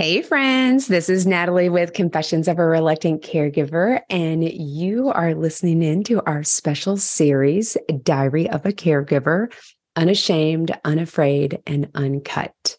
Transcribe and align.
Hey, 0.00 0.22
friends, 0.22 0.86
this 0.86 1.10
is 1.10 1.26
Natalie 1.26 1.68
with 1.68 1.92
Confessions 1.92 2.48
of 2.48 2.58
a 2.58 2.64
Reluctant 2.64 3.20
Caregiver, 3.20 4.00
and 4.08 4.42
you 4.42 5.10
are 5.10 5.34
listening 5.34 5.82
in 5.82 6.04
to 6.04 6.22
our 6.24 6.42
special 6.42 6.96
series, 6.96 7.76
Diary 8.02 8.48
of 8.48 8.64
a 8.64 8.72
Caregiver 8.72 9.52
Unashamed, 9.96 10.70
Unafraid, 10.86 11.60
and 11.66 11.90
Uncut. 11.94 12.78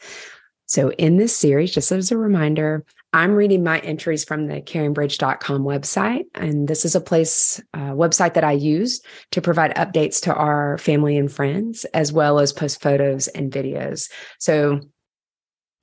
So, 0.65 0.89
in 0.93 1.18
this 1.18 1.38
series, 1.38 1.71
just 1.71 1.91
as 1.91 2.11
a 2.11 2.18
reminder, 2.18 2.84
I'm 3.13 3.35
reading 3.35 3.63
my 3.63 3.77
entries 3.81 4.23
from 4.23 4.47
the 4.47 4.59
caringbridge.com 4.59 5.61
website. 5.61 6.23
And 6.33 6.67
this 6.67 6.85
is 6.85 6.95
a 6.95 7.01
place, 7.01 7.61
uh, 7.75 7.91
website 7.91 8.33
that 8.33 8.43
I 8.43 8.53
use 8.53 8.99
to 9.29 9.43
provide 9.43 9.75
updates 9.75 10.19
to 10.23 10.33
our 10.33 10.79
family 10.79 11.17
and 11.17 11.31
friends, 11.31 11.85
as 11.93 12.11
well 12.11 12.39
as 12.39 12.51
post 12.51 12.81
photos 12.81 13.27
and 13.27 13.51
videos. 13.51 14.09
So, 14.39 14.79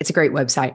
it's 0.00 0.10
a 0.10 0.14
great 0.14 0.32
website. 0.32 0.74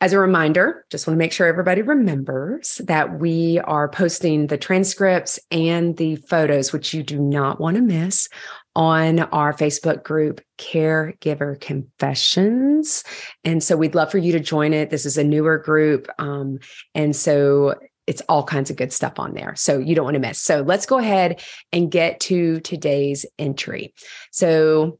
As 0.00 0.12
a 0.12 0.18
reminder, 0.18 0.84
just 0.90 1.06
want 1.06 1.16
to 1.16 1.18
make 1.18 1.32
sure 1.32 1.46
everybody 1.46 1.82
remembers 1.82 2.80
that 2.84 3.18
we 3.18 3.60
are 3.60 3.88
posting 3.88 4.48
the 4.48 4.58
transcripts 4.58 5.38
and 5.50 5.96
the 5.96 6.16
photos, 6.16 6.72
which 6.72 6.92
you 6.92 7.02
do 7.02 7.18
not 7.18 7.60
want 7.60 7.76
to 7.76 7.82
miss, 7.82 8.28
on 8.76 9.20
our 9.20 9.52
Facebook 9.52 10.02
group, 10.02 10.40
Caregiver 10.58 11.60
Confessions. 11.60 13.04
And 13.44 13.62
so 13.62 13.76
we'd 13.76 13.94
love 13.94 14.10
for 14.10 14.18
you 14.18 14.32
to 14.32 14.40
join 14.40 14.74
it. 14.74 14.90
This 14.90 15.06
is 15.06 15.16
a 15.16 15.24
newer 15.24 15.58
group. 15.58 16.08
Um, 16.18 16.58
and 16.94 17.14
so 17.14 17.76
it's 18.06 18.20
all 18.28 18.42
kinds 18.42 18.70
of 18.70 18.76
good 18.76 18.92
stuff 18.92 19.18
on 19.18 19.32
there. 19.32 19.54
So 19.56 19.78
you 19.78 19.94
don't 19.94 20.04
want 20.04 20.14
to 20.14 20.20
miss. 20.20 20.40
So 20.40 20.62
let's 20.62 20.86
go 20.86 20.98
ahead 20.98 21.42
and 21.72 21.90
get 21.90 22.20
to 22.20 22.60
today's 22.60 23.24
entry. 23.38 23.94
So 24.30 24.98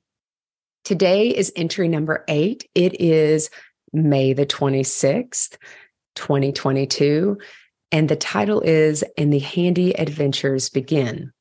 today 0.85 1.29
is 1.29 1.53
entry 1.57 1.89
number 1.89 2.25
eight. 2.29 2.69
It 2.75 3.01
is 3.01 3.51
May 3.95 4.33
the 4.33 4.47
26th, 4.47 5.57
2022. 6.17 7.39
And 7.93 8.09
the 8.09 8.17
title 8.17 8.61
is 8.61 9.05
And 9.17 9.33
the 9.33 9.39
Handy 9.39 9.93
Adventures 9.93 10.69
Begin. 10.69 11.33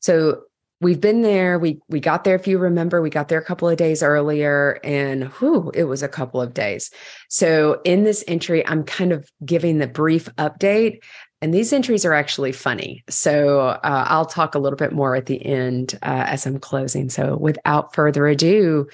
So 0.00 0.42
we've 0.80 1.00
been 1.00 1.22
there. 1.22 1.58
We 1.58 1.80
we 1.88 2.00
got 2.00 2.24
there, 2.24 2.34
if 2.34 2.46
you 2.46 2.58
remember, 2.58 3.02
we 3.02 3.10
got 3.10 3.28
there 3.28 3.38
a 3.38 3.44
couple 3.44 3.68
of 3.68 3.76
days 3.76 4.02
earlier, 4.02 4.80
and 4.82 5.24
whew, 5.24 5.70
it 5.74 5.84
was 5.84 6.02
a 6.02 6.08
couple 6.08 6.40
of 6.40 6.54
days. 6.54 6.90
So 7.28 7.80
in 7.84 8.04
this 8.04 8.24
entry, 8.26 8.66
I'm 8.66 8.84
kind 8.84 9.12
of 9.12 9.28
giving 9.44 9.78
the 9.78 9.86
brief 9.86 10.28
update. 10.36 11.02
And 11.42 11.54
these 11.54 11.72
entries 11.72 12.04
are 12.04 12.12
actually 12.12 12.52
funny. 12.52 13.02
So 13.08 13.60
uh, 13.60 14.04
I'll 14.08 14.26
talk 14.26 14.54
a 14.54 14.58
little 14.58 14.76
bit 14.76 14.92
more 14.92 15.16
at 15.16 15.24
the 15.24 15.44
end 15.44 15.98
uh, 16.02 16.24
as 16.26 16.44
I'm 16.44 16.58
closing. 16.58 17.08
So 17.08 17.36
without 17.36 17.94
further 17.94 18.26
ado, 18.26 18.88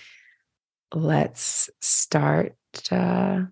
let's 0.94 1.68
start 1.80 2.54
uh, 2.92 3.42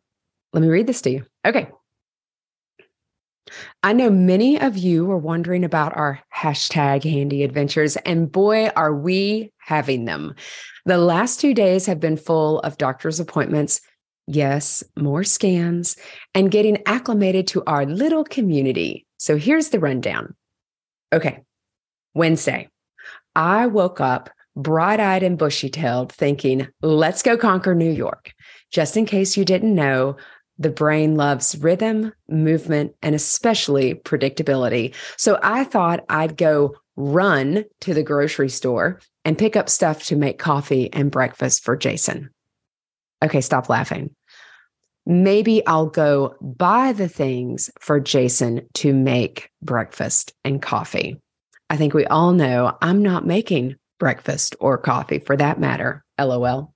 let 0.53 0.61
me 0.63 0.69
read 0.69 0.87
this 0.87 1.03
to 1.03 1.11
you. 1.11 1.27
Okay. 1.47 1.69
I 3.83 3.93
know 3.93 4.11
many 4.11 4.59
of 4.61 4.77
you 4.77 5.11
are 5.11 5.19
wondering 5.19 5.65
about 5.65 5.97
our 5.97 6.21
hashtag 6.35 7.05
handy 7.05 7.43
adventures, 7.43 7.97
and 7.97 8.31
boy, 8.31 8.69
are 8.69 8.95
we 8.95 9.53
having 9.59 10.07
them. 10.07 10.35
The 10.87 10.99
last 10.99 11.41
two 11.41 11.55
days 11.55 11.87
have 11.87 12.01
been 12.01 12.17
full 12.17 12.61
of 12.61 12.79
doctor's 12.79 13.21
appointments, 13.21 13.81
yes, 14.27 14.83
more 14.97 15.25
scans, 15.25 15.97
and 16.35 16.51
getting 16.51 16.83
acclimated 16.87 17.47
to 17.49 17.63
our 17.67 17.85
little 17.85 18.25
community. 18.25 19.07
So 19.19 19.37
here's 19.37 19.69
the 19.69 19.81
rundown. 19.81 20.35
Okay, 21.13 21.43
Wednesday, 22.15 22.69
I 23.35 23.67
woke 23.67 24.01
up 24.01 24.31
bright 24.57 25.01
eyed 25.01 25.23
and 25.23 25.39
bushy 25.39 25.69
tailed, 25.69 26.13
thinking, 26.13 26.69
let's 26.83 27.23
go 27.23 27.37
conquer 27.37 27.75
New 27.75 27.91
York. 27.91 28.33
Just 28.71 28.97
in 28.97 29.07
case 29.07 29.37
you 29.37 29.45
didn't 29.45 29.75
know, 29.75 30.17
the 30.59 30.71
brain 30.71 31.17
loves 31.17 31.57
rhythm, 31.57 32.13
movement, 32.29 32.95
and 33.03 33.15
especially 33.15 33.95
predictability. 33.95 34.95
So 35.17 35.39
I 35.43 35.65
thought 35.65 36.05
I'd 36.09 36.37
go 36.37 36.77
run 36.97 37.65
to 37.81 37.95
the 37.95 38.05
grocery 38.05 38.49
store 38.49 39.01
and 39.25 39.39
pick 39.39 39.57
up 39.57 39.69
stuff 39.69 40.05
to 40.05 40.17
make 40.17 40.39
coffee 40.39 40.93
and 40.93 41.11
breakfast 41.11 41.65
for 41.65 41.77
Jason. 41.77 42.31
Okay, 43.23 43.41
stop 43.41 43.69
laughing. 43.69 44.15
Maybe 45.07 45.67
I'll 45.67 45.87
go 45.87 46.37
buy 46.41 46.93
the 46.93 47.09
things 47.09 47.71
for 47.81 48.01
Jason 48.01 48.69
to 48.75 48.95
make 48.95 49.51
breakfast 49.61 50.33
and 50.45 50.63
coffee. 50.63 51.21
I 51.69 51.77
think 51.77 51.95
we 51.95 52.07
all 52.07 52.33
know 52.33 52.77
I'm 52.81 53.03
not 53.03 53.27
making 53.27 53.77
breakfast 53.99 54.57
or 54.61 54.79
coffee 54.79 55.19
for 55.19 55.37
that 55.37 55.59
matter. 55.59 56.05
LOL. 56.19 56.75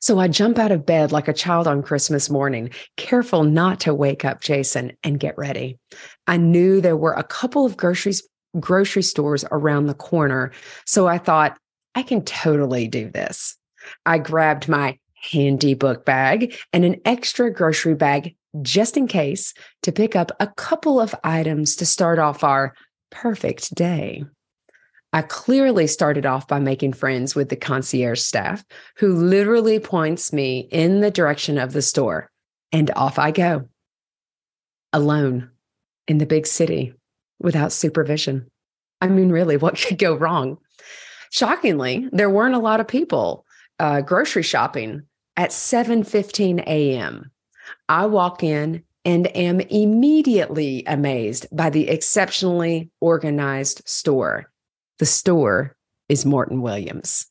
So 0.00 0.18
I 0.20 0.28
jump 0.28 0.58
out 0.58 0.70
of 0.70 0.86
bed 0.86 1.10
like 1.10 1.26
a 1.26 1.32
child 1.32 1.66
on 1.66 1.82
Christmas 1.82 2.30
morning, 2.30 2.70
careful 2.96 3.42
not 3.42 3.80
to 3.80 3.94
wake 3.94 4.24
up 4.24 4.40
Jason 4.40 4.92
and 5.02 5.18
get 5.18 5.36
ready. 5.36 5.78
I 6.26 6.36
knew 6.36 6.80
there 6.80 6.96
were 6.96 7.14
a 7.14 7.24
couple 7.24 7.66
of 7.66 7.76
groceries 7.76 8.22
grocery 8.58 9.02
stores 9.02 9.44
around 9.52 9.86
the 9.86 9.94
corner, 9.94 10.50
so 10.84 11.06
I 11.06 11.18
thought 11.18 11.56
I 11.94 12.02
can 12.02 12.24
totally 12.24 12.88
do 12.88 13.08
this. 13.08 13.56
I 14.06 14.18
grabbed 14.18 14.68
my 14.68 14.98
handy 15.14 15.74
book 15.74 16.04
bag 16.04 16.56
and 16.72 16.84
an 16.84 16.96
extra 17.04 17.52
grocery 17.52 17.94
bag 17.94 18.34
just 18.62 18.96
in 18.96 19.06
case 19.06 19.54
to 19.82 19.92
pick 19.92 20.16
up 20.16 20.32
a 20.40 20.48
couple 20.48 21.00
of 21.00 21.14
items 21.22 21.76
to 21.76 21.86
start 21.86 22.18
off 22.18 22.42
our 22.42 22.74
perfect 23.10 23.74
day. 23.74 24.24
I 25.12 25.22
clearly 25.22 25.86
started 25.86 26.24
off 26.24 26.46
by 26.46 26.60
making 26.60 26.92
friends 26.92 27.34
with 27.34 27.48
the 27.48 27.56
concierge 27.56 28.20
staff 28.20 28.64
who 28.96 29.14
literally 29.14 29.80
points 29.80 30.32
me 30.32 30.68
in 30.70 31.00
the 31.00 31.10
direction 31.10 31.58
of 31.58 31.72
the 31.72 31.82
store. 31.82 32.30
And 32.72 32.90
off 32.94 33.18
I 33.18 33.32
go, 33.32 33.68
alone 34.92 35.50
in 36.06 36.18
the 36.18 36.26
big 36.26 36.46
city 36.46 36.94
without 37.40 37.72
supervision. 37.72 38.48
I 39.00 39.08
mean, 39.08 39.30
really, 39.30 39.56
what 39.56 39.76
could 39.80 39.98
go 39.98 40.14
wrong? 40.14 40.58
Shockingly, 41.30 42.08
there 42.12 42.30
weren't 42.30 42.54
a 42.54 42.60
lot 42.60 42.80
of 42.80 42.88
people 42.88 43.44
uh, 43.78 44.02
grocery 44.02 44.42
shopping 44.42 45.02
at 45.36 45.50
7:15 45.50 46.60
a.m. 46.66 47.30
I 47.88 48.06
walk 48.06 48.42
in 48.42 48.84
and 49.04 49.34
am 49.34 49.60
immediately 49.60 50.84
amazed 50.86 51.46
by 51.50 51.70
the 51.70 51.88
exceptionally 51.88 52.90
organized 53.00 53.80
store 53.86 54.49
the 55.00 55.06
store 55.06 55.74
is 56.08 56.26
Morton 56.26 56.60
Williams. 56.60 57.26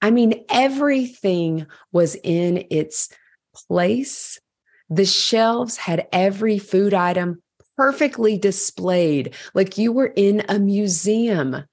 I 0.00 0.10
mean, 0.10 0.44
everything 0.48 1.66
was 1.92 2.16
in 2.22 2.64
its 2.70 3.10
place. 3.54 4.40
The 4.88 5.04
shelves 5.04 5.76
had 5.76 6.06
every 6.12 6.58
food 6.58 6.94
item 6.94 7.42
perfectly 7.76 8.38
displayed, 8.38 9.34
like 9.54 9.76
you 9.76 9.90
were 9.90 10.12
in 10.14 10.44
a 10.48 10.58
museum. 10.58 11.64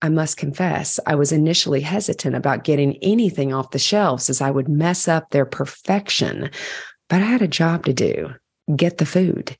I 0.00 0.08
must 0.08 0.36
confess, 0.36 0.98
I 1.06 1.14
was 1.14 1.30
initially 1.30 1.82
hesitant 1.82 2.34
about 2.34 2.64
getting 2.64 2.96
anything 2.96 3.52
off 3.52 3.70
the 3.70 3.78
shelves 3.78 4.28
as 4.28 4.40
I 4.40 4.50
would 4.50 4.68
mess 4.68 5.06
up 5.06 5.30
their 5.30 5.46
perfection, 5.46 6.50
but 7.08 7.22
I 7.22 7.26
had 7.26 7.42
a 7.42 7.48
job 7.48 7.84
to 7.84 7.92
do 7.92 8.34
get 8.74 8.98
the 8.98 9.06
food. 9.06 9.56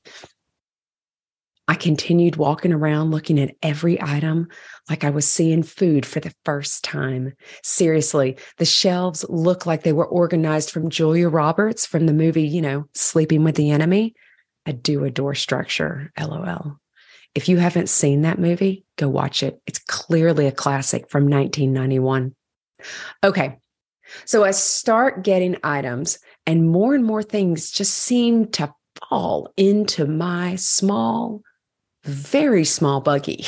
I 1.67 1.75
continued 1.75 2.35
walking 2.35 2.73
around 2.73 3.11
looking 3.11 3.39
at 3.39 3.55
every 3.63 4.01
item 4.01 4.49
like 4.89 5.05
I 5.05 5.11
was 5.11 5.25
seeing 5.25 5.63
food 5.63 6.05
for 6.05 6.19
the 6.19 6.33
first 6.43 6.83
time. 6.83 7.33
Seriously, 7.63 8.37
the 8.57 8.65
shelves 8.65 9.25
looked 9.29 9.65
like 9.65 9.83
they 9.83 9.93
were 9.93 10.05
organized 10.05 10.71
from 10.71 10.89
Julia 10.89 11.29
Roberts 11.29 11.85
from 11.85 12.05
the 12.05 12.13
movie, 12.13 12.47
you 12.47 12.61
know, 12.61 12.85
Sleeping 12.93 13.45
with 13.45 13.55
the 13.55 13.71
Enemy. 13.71 14.13
I 14.65 14.73
do 14.73 15.05
adore 15.05 15.35
structure, 15.35 16.11
lol. 16.19 16.79
If 17.33 17.47
you 17.47 17.57
haven't 17.57 17.89
seen 17.89 18.21
that 18.21 18.39
movie, 18.39 18.85
go 18.97 19.07
watch 19.07 19.41
it. 19.41 19.59
It's 19.65 19.79
clearly 19.79 20.47
a 20.47 20.51
classic 20.51 21.09
from 21.09 21.23
1991. 21.23 22.35
Okay, 23.23 23.57
so 24.25 24.43
I 24.43 24.51
start 24.51 25.23
getting 25.23 25.57
items, 25.63 26.19
and 26.45 26.69
more 26.69 26.93
and 26.93 27.05
more 27.05 27.23
things 27.23 27.71
just 27.71 27.93
seem 27.93 28.51
to 28.51 28.73
fall 29.09 29.51
into 29.57 30.05
my 30.05 30.55
small 30.57 31.41
very 32.03 32.65
small 32.65 33.01
buggy. 33.01 33.45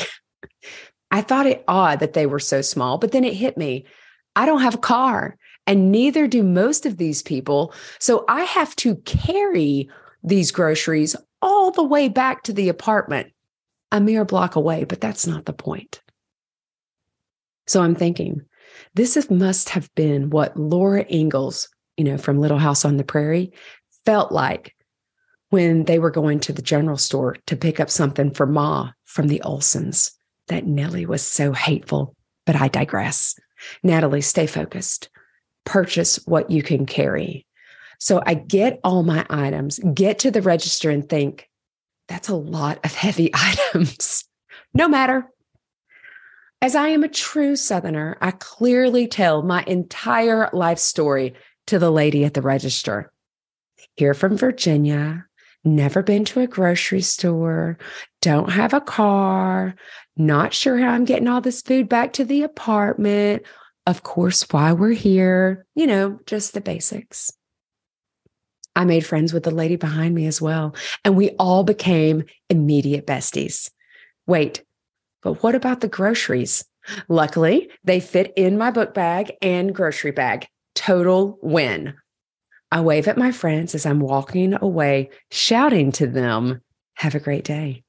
I 1.10 1.20
thought 1.20 1.46
it 1.46 1.64
odd 1.68 2.00
that 2.00 2.12
they 2.14 2.26
were 2.26 2.40
so 2.40 2.62
small, 2.62 2.98
but 2.98 3.12
then 3.12 3.24
it 3.24 3.34
hit 3.34 3.56
me. 3.56 3.86
I 4.34 4.44
don't 4.46 4.62
have 4.62 4.74
a 4.74 4.78
car, 4.78 5.36
and 5.66 5.90
neither 5.90 6.26
do 6.26 6.42
most 6.42 6.86
of 6.86 6.96
these 6.96 7.22
people. 7.22 7.72
So 7.98 8.24
I 8.28 8.42
have 8.42 8.76
to 8.76 8.96
carry 8.96 9.88
these 10.22 10.50
groceries 10.50 11.16
all 11.40 11.70
the 11.70 11.84
way 11.84 12.08
back 12.08 12.42
to 12.44 12.52
the 12.52 12.68
apartment, 12.68 13.32
a 13.92 14.00
mere 14.00 14.24
block 14.24 14.56
away, 14.56 14.84
but 14.84 15.00
that's 15.00 15.26
not 15.26 15.44
the 15.44 15.52
point. 15.52 16.02
So 17.66 17.82
I'm 17.82 17.94
thinking, 17.94 18.42
this 18.94 19.30
must 19.30 19.70
have 19.70 19.92
been 19.94 20.30
what 20.30 20.56
Laura 20.56 21.04
Ingalls, 21.10 21.68
you 21.96 22.04
know, 22.04 22.18
from 22.18 22.40
Little 22.40 22.58
House 22.58 22.84
on 22.84 22.96
the 22.96 23.04
Prairie, 23.04 23.52
felt 24.04 24.32
like 24.32 24.75
when 25.56 25.84
they 25.84 25.98
were 25.98 26.10
going 26.10 26.38
to 26.38 26.52
the 26.52 26.60
general 26.60 26.98
store 26.98 27.34
to 27.46 27.56
pick 27.56 27.80
up 27.80 27.88
something 27.88 28.30
for 28.30 28.44
Ma 28.44 28.90
from 29.06 29.28
the 29.28 29.40
Olsons. 29.42 30.12
That 30.48 30.66
Nellie 30.66 31.06
was 31.06 31.22
so 31.22 31.54
hateful, 31.54 32.14
but 32.44 32.56
I 32.56 32.68
digress. 32.68 33.34
Natalie, 33.82 34.20
stay 34.20 34.46
focused. 34.46 35.08
Purchase 35.64 36.16
what 36.26 36.50
you 36.50 36.62
can 36.62 36.84
carry. 36.84 37.46
So 37.98 38.22
I 38.26 38.34
get 38.34 38.80
all 38.84 39.02
my 39.02 39.24
items, 39.30 39.80
get 39.94 40.18
to 40.18 40.30
the 40.30 40.42
register, 40.42 40.90
and 40.90 41.08
think, 41.08 41.48
that's 42.06 42.28
a 42.28 42.36
lot 42.36 42.78
of 42.84 42.92
heavy 42.94 43.30
items. 43.34 44.24
no 44.74 44.88
matter. 44.88 45.26
As 46.60 46.76
I 46.76 46.88
am 46.88 47.02
a 47.02 47.08
true 47.08 47.56
Southerner, 47.56 48.18
I 48.20 48.32
clearly 48.32 49.08
tell 49.08 49.42
my 49.42 49.64
entire 49.66 50.50
life 50.52 50.78
story 50.78 51.32
to 51.68 51.78
the 51.78 51.90
lady 51.90 52.26
at 52.26 52.34
the 52.34 52.42
register. 52.42 53.10
Here 53.96 54.12
from 54.12 54.36
Virginia, 54.36 55.25
never 55.66 56.02
been 56.02 56.24
to 56.26 56.40
a 56.40 56.46
grocery 56.46 57.02
store, 57.02 57.78
don't 58.22 58.50
have 58.50 58.72
a 58.72 58.80
car, 58.80 59.74
not 60.16 60.54
sure 60.54 60.78
how 60.78 60.88
I'm 60.88 61.04
getting 61.04 61.28
all 61.28 61.40
this 61.40 61.62
food 61.62 61.88
back 61.88 62.14
to 62.14 62.24
the 62.24 62.42
apartment. 62.42 63.42
Of 63.86 64.02
course, 64.02 64.46
why 64.50 64.72
we're 64.72 64.90
here, 64.90 65.66
you 65.74 65.86
know, 65.86 66.18
just 66.26 66.54
the 66.54 66.60
basics. 66.60 67.32
I 68.74 68.84
made 68.84 69.06
friends 69.06 69.32
with 69.32 69.44
the 69.44 69.50
lady 69.50 69.76
behind 69.76 70.14
me 70.14 70.26
as 70.26 70.40
well, 70.40 70.74
and 71.04 71.16
we 71.16 71.30
all 71.38 71.64
became 71.64 72.24
immediate 72.50 73.06
besties. 73.06 73.70
Wait, 74.26 74.62
but 75.22 75.42
what 75.42 75.54
about 75.54 75.80
the 75.80 75.88
groceries? 75.88 76.64
Luckily, 77.08 77.70
they 77.84 78.00
fit 78.00 78.32
in 78.36 78.58
my 78.58 78.70
book 78.70 78.94
bag 78.94 79.32
and 79.42 79.74
grocery 79.74 80.10
bag. 80.10 80.46
Total 80.74 81.38
win. 81.42 81.94
I 82.70 82.80
wave 82.80 83.08
at 83.08 83.18
my 83.18 83.32
friends 83.32 83.74
as 83.74 83.86
I'm 83.86 84.00
walking 84.00 84.56
away, 84.60 85.10
shouting 85.30 85.92
to 85.92 86.06
them, 86.06 86.60
Have 86.94 87.14
a 87.14 87.20
great 87.20 87.44
day. 87.44 87.84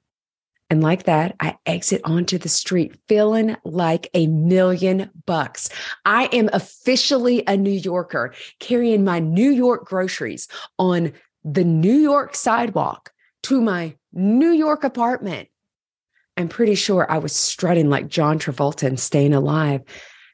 And 0.69 0.83
like 0.83 1.03
that, 1.03 1.35
I 1.39 1.57
exit 1.65 2.01
onto 2.03 2.38
the 2.38 2.50
street 2.50 2.97
feeling 3.07 3.56
like 3.63 4.09
a 4.13 4.27
million 4.27 5.09
bucks. 5.25 5.69
I 6.03 6.25
am 6.33 6.50
officially 6.51 7.44
a 7.47 7.56
New 7.56 7.71
Yorker 7.71 8.33
carrying 8.59 9.06
my 9.06 9.19
New 9.19 9.50
York 9.50 9.85
groceries 9.85 10.50
on 10.77 11.13
the 11.45 11.63
New 11.63 11.95
York 11.95 12.35
sidewalk 12.35 13.12
to 13.44 13.62
my 13.62 13.95
New 14.12 14.51
York 14.51 14.83
apartment. 14.83 15.47
I'm 16.35 16.50
pretty 16.50 16.75
sure 16.75 17.09
I 17.09 17.18
was 17.19 17.35
strutting 17.35 17.89
like 17.89 18.09
John 18.09 18.38
Travolta 18.38 18.88
and 18.88 19.00
staying 19.00 19.33
alive 19.33 19.81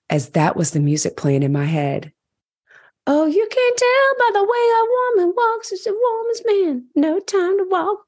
as 0.10 0.30
that 0.30 0.56
was 0.56 0.72
the 0.72 0.80
music 0.80 1.18
playing 1.18 1.44
in 1.44 1.52
my 1.52 1.66
head. 1.66 2.13
Oh, 3.06 3.26
you 3.26 3.48
can't 3.50 3.78
tell 3.78 4.16
by 4.20 4.40
the 4.40 4.44
way 4.44 4.50
a 4.50 5.26
woman 5.26 5.34
walks, 5.36 5.72
it's 5.72 5.86
a 5.86 5.92
woman's 5.92 6.42
man. 6.46 6.86
No 6.96 7.20
time 7.20 7.58
to 7.58 7.66
walk. 7.70 8.06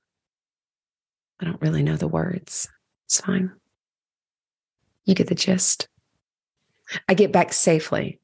I 1.42 1.46
don't 1.46 1.62
really 1.62 1.84
know 1.84 1.98
the 1.98 2.08
words. 2.08 2.70
It's 3.06 3.20
fine. 3.20 3.52
You 5.04 5.14
get 5.14 5.28
the 5.28 5.36
gist. 5.36 5.88
I 7.10 7.14
get 7.14 7.32
back 7.32 7.52
safely, 7.52 8.20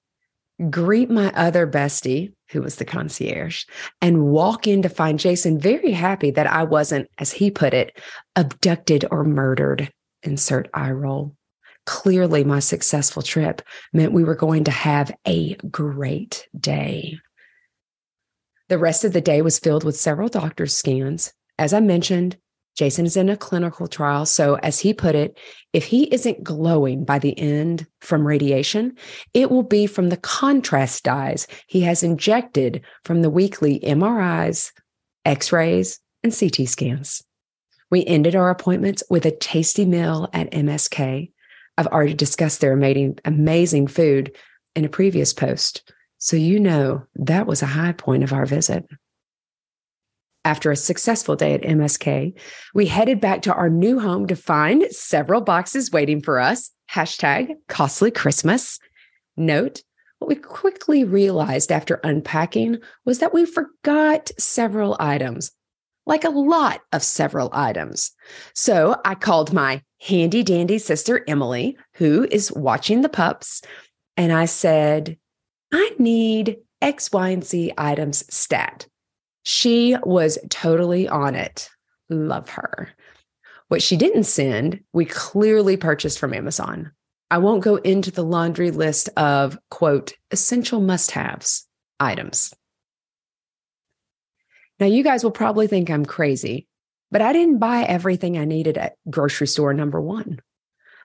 greet 0.69 1.09
my 1.09 1.31
other 1.33 1.67
bestie, 1.67 2.33
who 2.51 2.61
was 2.61 2.75
the 2.75 2.85
concierge, 2.85 3.65
and 4.01 4.27
walk 4.27 4.67
in 4.67 4.81
to 4.83 4.89
find 4.89 5.19
Jason 5.19 5.59
very 5.59 5.91
happy 5.91 6.31
that 6.31 6.47
I 6.47 6.63
wasn't, 6.63 7.09
as 7.17 7.31
he 7.31 7.51
put 7.51 7.73
it, 7.73 7.97
abducted 8.35 9.05
or 9.11 9.23
murdered. 9.23 9.91
Insert 10.23 10.69
eye 10.73 10.91
roll. 10.91 11.35
Clearly, 11.85 12.43
my 12.43 12.59
successful 12.59 13.21
trip 13.21 13.61
meant 13.91 14.13
we 14.13 14.23
were 14.23 14.35
going 14.35 14.65
to 14.65 14.71
have 14.71 15.11
a 15.27 15.55
great 15.55 16.47
day. 16.57 17.19
The 18.69 18.77
rest 18.77 19.03
of 19.03 19.13
the 19.13 19.21
day 19.21 19.41
was 19.41 19.59
filled 19.59 19.83
with 19.83 19.99
several 19.99 20.29
doctor's 20.29 20.75
scans. 20.75 21.33
As 21.57 21.73
I 21.73 21.79
mentioned, 21.79 22.37
Jason 22.75 23.05
is 23.05 23.17
in 23.17 23.29
a 23.29 23.35
clinical 23.35 23.87
trial. 23.87 24.25
So, 24.25 24.55
as 24.55 24.79
he 24.79 24.93
put 24.93 25.13
it, 25.13 25.37
if 25.73 25.85
he 25.85 26.03
isn't 26.13 26.43
glowing 26.43 27.03
by 27.03 27.19
the 27.19 27.37
end 27.37 27.85
from 27.99 28.25
radiation, 28.25 28.95
it 29.33 29.51
will 29.51 29.63
be 29.63 29.87
from 29.87 30.09
the 30.09 30.17
contrast 30.17 31.03
dyes 31.03 31.47
he 31.67 31.81
has 31.81 32.01
injected 32.01 32.81
from 33.03 33.21
the 33.21 33.29
weekly 33.29 33.79
MRIs, 33.81 34.71
x 35.25 35.51
rays, 35.51 35.99
and 36.23 36.33
CT 36.37 36.67
scans. 36.67 37.23
We 37.89 38.05
ended 38.05 38.35
our 38.35 38.49
appointments 38.49 39.03
with 39.09 39.25
a 39.25 39.35
tasty 39.35 39.85
meal 39.85 40.29
at 40.31 40.51
MSK. 40.51 41.31
I've 41.81 41.87
already 41.87 42.13
discussed 42.13 42.61
their 42.61 42.73
amazing, 42.73 43.17
amazing 43.25 43.87
food 43.87 44.37
in 44.75 44.85
a 44.85 44.89
previous 44.89 45.33
post. 45.33 45.91
So, 46.19 46.37
you 46.37 46.59
know, 46.59 47.07
that 47.15 47.47
was 47.47 47.63
a 47.63 47.65
high 47.65 47.93
point 47.93 48.23
of 48.23 48.33
our 48.33 48.45
visit. 48.45 48.85
After 50.45 50.69
a 50.69 50.75
successful 50.75 51.35
day 51.35 51.55
at 51.55 51.63
MSK, 51.63 52.39
we 52.75 52.85
headed 52.85 53.19
back 53.19 53.41
to 53.43 53.53
our 53.55 53.67
new 53.67 53.99
home 53.99 54.27
to 54.27 54.35
find 54.35 54.83
several 54.91 55.41
boxes 55.41 55.91
waiting 55.91 56.21
for 56.21 56.39
us. 56.39 56.69
Hashtag 56.91 57.55
costly 57.67 58.11
Christmas. 58.11 58.77
Note, 59.35 59.81
what 60.19 60.27
we 60.27 60.35
quickly 60.35 61.03
realized 61.03 61.71
after 61.71 61.99
unpacking 62.03 62.77
was 63.05 63.17
that 63.19 63.33
we 63.33 63.43
forgot 63.43 64.29
several 64.37 64.95
items, 64.99 65.51
like 66.05 66.23
a 66.23 66.29
lot 66.29 66.81
of 66.91 67.03
several 67.03 67.49
items. 67.53 68.11
So 68.53 68.99
I 69.05 69.15
called 69.15 69.53
my 69.53 69.83
handy 70.01 70.43
dandy 70.43 70.79
sister, 70.79 71.23
Emily, 71.27 71.77
who 71.93 72.27
is 72.31 72.51
watching 72.51 73.01
the 73.01 73.09
pups, 73.09 73.61
and 74.17 74.31
I 74.31 74.45
said, 74.45 75.17
I 75.71 75.91
need 75.97 76.57
X, 76.81 77.11
Y, 77.11 77.29
and 77.29 77.43
Z 77.43 77.73
items 77.77 78.23
stat. 78.33 78.87
She 79.43 79.95
was 80.03 80.37
totally 80.49 81.07
on 81.07 81.35
it. 81.35 81.69
Love 82.09 82.49
her. 82.49 82.89
What 83.69 83.81
she 83.81 83.95
didn't 83.95 84.25
send, 84.25 84.81
we 84.91 85.05
clearly 85.05 85.77
purchased 85.77 86.19
from 86.19 86.33
Amazon. 86.33 86.91
I 87.29 87.37
won't 87.37 87.63
go 87.63 87.77
into 87.77 88.11
the 88.11 88.23
laundry 88.23 88.71
list 88.71 89.07
of 89.15 89.57
quote, 89.69 90.13
essential 90.31 90.81
must 90.81 91.11
haves 91.11 91.65
items. 91.99 92.53
Now, 94.81 94.87
you 94.87 95.01
guys 95.01 95.23
will 95.23 95.31
probably 95.31 95.67
think 95.67 95.89
I'm 95.89 96.05
crazy, 96.05 96.67
but 97.09 97.21
I 97.21 97.31
didn't 97.31 97.59
buy 97.59 97.83
everything 97.83 98.37
I 98.37 98.43
needed 98.43 98.77
at 98.77 98.97
grocery 99.09 99.47
store 99.47 99.73
number 99.73 100.01
one. 100.01 100.41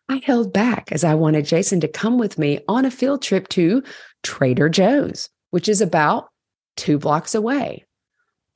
I 0.08 0.20
held 0.24 0.52
back 0.52 0.90
as 0.90 1.04
I 1.04 1.14
wanted 1.14 1.44
Jason 1.44 1.78
to 1.80 1.88
come 1.88 2.18
with 2.18 2.38
me 2.38 2.58
on 2.66 2.84
a 2.84 2.90
field 2.90 3.22
trip 3.22 3.46
to 3.50 3.84
Trader 4.24 4.68
Joe's, 4.68 5.28
which 5.50 5.68
is 5.68 5.80
about 5.80 6.28
two 6.76 6.98
blocks 6.98 7.34
away 7.34 7.86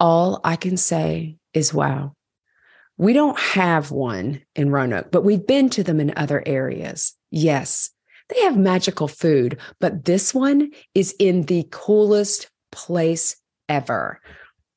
all 0.01 0.41
I 0.43 0.57
can 0.57 0.77
say 0.79 1.37
is 1.53 1.75
wow. 1.75 2.15
We 2.97 3.13
don't 3.13 3.39
have 3.39 3.91
one 3.91 4.43
in 4.57 4.71
Roanoke, 4.71 5.11
but 5.11 5.25
we've 5.25 5.47
been 5.47 5.71
to 5.71 5.83
them 5.83 6.01
in 6.01 6.13
other 6.17 6.43
areas. 6.45 7.15
Yes, 7.31 7.91
they 8.29 8.41
have 8.43 8.57
magical 8.57 9.09
food, 9.09 9.59
but 9.79 10.05
this 10.05 10.35
one 10.35 10.71
is 10.95 11.15
in 11.19 11.43
the 11.43 11.67
coolest 11.71 12.51
place 12.73 13.37
ever. 13.69 14.21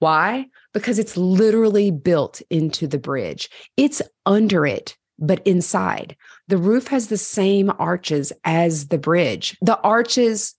Why? 0.04 0.48
Because 0.74 1.00
it's 1.00 1.16
literally 1.16 1.90
built 1.90 2.42
into 2.50 2.88
the 2.88 2.98
bridge. 2.98 3.50
It's 3.78 4.02
under 4.26 4.66
it, 4.66 4.98
but 5.18 5.48
inside. 5.48 6.18
The 6.50 6.58
roof 6.58 6.90
has 6.90 7.08
the 7.08 7.18
same 7.18 7.72
arches 7.80 8.34
as 8.44 8.90
the 8.90 8.98
bridge. 8.98 9.58
The 9.62 9.80
arches 9.80 10.56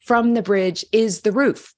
from 0.00 0.34
the 0.34 0.42
bridge 0.42 0.84
is 0.92 1.22
the 1.22 1.32
roof. 1.32 1.72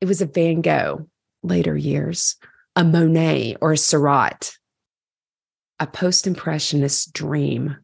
It 0.00 0.06
was 0.06 0.20
a 0.20 0.26
Van 0.26 0.60
Gogh 0.60 1.08
later 1.42 1.76
years, 1.76 2.36
a 2.76 2.84
Monet 2.84 3.56
or 3.60 3.72
a 3.72 3.76
Seurat, 3.76 4.52
a 5.80 5.86
post 5.88 6.28
impressionist 6.28 7.12
dream. 7.12 7.76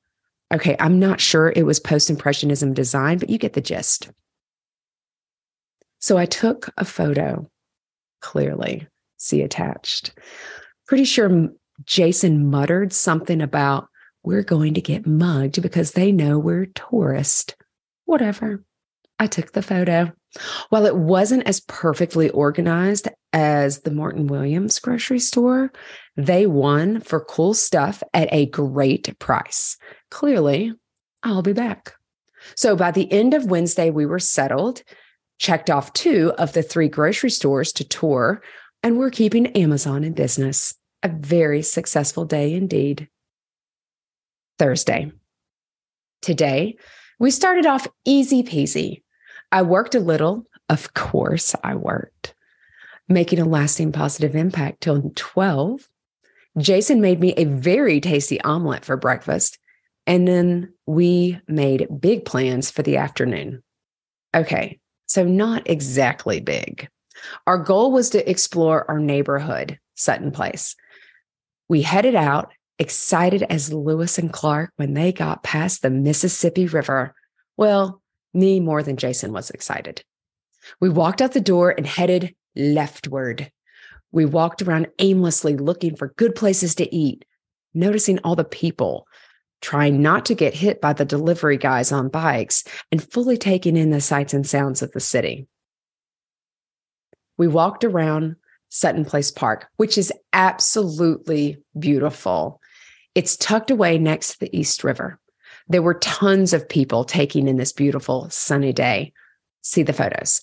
Okay, 0.55 0.77
I'm 0.79 1.01
not 1.01 1.21
sure 1.21 1.53
it 1.57 1.67
was 1.67 1.81
post 1.81 2.11
impressionism 2.11 2.75
design, 2.75 3.19
but 3.19 3.29
you 3.29 3.39
get 3.39 3.55
the 3.55 3.61
gist. 3.61 4.13
So 5.99 6.17
I 6.17 6.27
took 6.27 6.73
a 6.77 6.85
photo, 6.85 7.51
clearly, 8.23 8.89
see 9.19 9.43
attached. 9.43 10.19
Pretty 10.87 11.05
sure 11.05 11.51
Jason 11.85 12.49
muttered 12.49 12.93
something 12.93 13.43
about, 13.43 13.89
we're 14.23 14.43
going 14.43 14.75
to 14.75 14.81
get 14.81 15.07
mugged 15.07 15.61
because 15.61 15.93
they 15.93 16.13
know 16.13 16.39
we're 16.39 16.67
tourists. 16.67 17.55
Whatever. 18.07 18.65
I 19.19 19.27
took 19.27 19.53
the 19.53 19.63
photo. 19.63 20.13
While 20.71 20.87
it 20.87 20.97
wasn't 20.97 21.47
as 21.47 21.61
perfectly 21.61 22.31
organized 22.31 23.09
as 23.33 23.81
the 23.81 23.91
Morton 23.91 24.27
Williams 24.27 24.79
grocery 24.79 25.19
store, 25.19 25.71
they 26.17 26.47
won 26.47 27.01
for 27.01 27.25
cool 27.25 27.55
stuff 27.55 28.03
at 28.15 28.33
a 28.33 28.47
great 28.47 29.19
price. 29.19 29.77
Clearly, 30.11 30.73
I'll 31.23 31.43
be 31.43 31.53
back. 31.53 31.95
So 32.57 32.75
by 32.75 32.91
the 32.91 33.11
end 33.13 33.35
of 33.35 33.51
Wednesday, 33.51 33.91
we 33.91 34.07
were 34.07 34.19
settled, 34.19 34.83
checked 35.39 35.71
off 35.71 35.93
two 35.93 36.33
of 36.39 36.53
the 36.53 36.63
three 36.63 36.89
grocery 36.89 37.31
stores 37.31 37.73
to 37.75 37.85
tour, 37.85 38.43
and 38.83 38.99
we're 38.99 39.11
keeping 39.11 39.47
Amazon 39.49 40.05
in 40.05 40.13
business. 40.13 40.75
A 41.03 41.09
very 41.09 41.63
successful 41.63 42.25
day 42.25 42.55
indeed. 42.55 43.09
Thursday. 44.59 45.11
Today, 46.21 46.77
we 47.19 47.31
started 47.31 47.67
off 47.67 47.89
easy 48.05 48.43
peasy. 48.43 49.03
I 49.51 49.63
worked 49.63 49.95
a 49.95 50.01
little. 50.01 50.47
Of 50.69 50.95
course, 50.95 51.55
I 51.65 51.75
worked, 51.75 52.35
making 53.09 53.41
a 53.41 53.45
lasting 53.45 53.93
positive 53.93 54.37
impact 54.37 54.83
till 54.83 55.13
12. 55.15 55.89
Jason 56.59 57.01
made 57.01 57.21
me 57.21 57.33
a 57.35 57.45
very 57.45 58.01
tasty 58.01 58.41
omelet 58.43 58.85
for 58.85 58.97
breakfast. 58.97 59.59
And 60.07 60.27
then 60.27 60.73
we 60.87 61.41
made 61.47 61.89
big 62.01 62.25
plans 62.25 62.71
for 62.71 62.83
the 62.83 62.97
afternoon. 62.97 63.63
Okay, 64.35 64.81
so 65.13 65.25
not 65.25 65.69
exactly 65.69 66.41
big. 66.41 66.89
Our 67.47 67.59
goal 67.59 67.93
was 67.93 68.09
to 68.11 68.31
explore 68.31 68.91
our 68.91 68.99
neighborhood, 68.99 69.79
Sutton 69.95 70.31
Place. 70.31 70.75
We 71.69 71.83
headed 71.83 72.15
out, 72.15 72.51
excited 72.79 73.43
as 73.43 73.71
Lewis 73.71 74.17
and 74.17 74.33
Clark 74.33 74.73
when 74.77 74.95
they 74.95 75.13
got 75.13 75.43
past 75.43 75.83
the 75.83 75.91
Mississippi 75.91 76.67
River. 76.67 77.15
Well, 77.59 78.01
me 78.33 78.59
more 78.59 78.83
than 78.83 78.97
Jason 78.97 79.35
was 79.35 79.51
excited. 79.51 80.03
We 80.81 80.89
walked 80.89 81.21
out 81.21 81.33
the 81.33 81.43
door 81.43 81.75
and 81.77 81.87
headed 81.87 82.35
leftward. 82.57 83.53
We 84.13 84.25
walked 84.25 84.63
around 84.63 84.89
aimlessly 84.99 85.59
looking 85.59 85.95
for 85.95 86.15
good 86.17 86.35
places 86.35 86.75
to 86.77 86.95
eat, 86.95 87.27
noticing 87.75 88.19
all 88.21 88.35
the 88.35 88.45
people, 88.45 89.07
trying 89.63 90.03
not 90.03 90.27
to 90.27 90.35
get 90.35 90.53
hit 90.53 90.81
by 90.81 90.93
the 90.93 91.05
delivery 91.05 91.57
guys 91.57 91.91
on 91.91 92.09
bikes, 92.09 92.65
and 92.91 93.03
fully 93.03 93.39
taking 93.39 93.77
in 93.77 93.91
the 93.91 94.01
sights 94.01 94.35
and 94.35 94.47
sounds 94.47 94.83
of 94.83 94.93
the 94.93 95.01
city. 95.01 95.47
We 97.39 97.49
walked 97.49 97.85
around 97.85 98.37
Sutton 98.69 99.05
Place 99.05 99.31
Park, 99.31 99.67
which 99.77 99.97
is 99.97 100.13
absolutely 100.33 101.59
beautiful. 101.79 102.61
It's 103.15 103.37
tucked 103.37 103.71
away 103.71 103.99
next 103.99 104.33
to 104.33 104.41
the 104.41 104.59
East 104.59 104.85
River. 104.85 105.19
There 105.69 105.83
were 105.83 105.95
tons 105.95 106.53
of 106.53 106.69
people 106.69 107.05
taking 107.05 107.49
in 107.49 107.57
this 107.57 107.73
beautiful 107.73 108.29
sunny 108.31 108.73
day. 108.73 109.13
See 109.63 109.83
the 109.83 109.93
photos. 109.93 110.43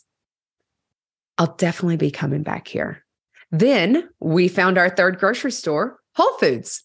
I'll 1.38 1.56
definitely 1.56 1.98
be 1.98 2.12
coming 2.12 2.44
back 2.44 2.68
here. 2.68 3.06
Then 3.52 4.10
we 4.20 4.48
found 4.48 4.78
our 4.78 4.90
third 4.90 5.20
grocery 5.20 5.52
store, 5.52 6.00
Whole 6.16 6.38
Foods. 6.38 6.84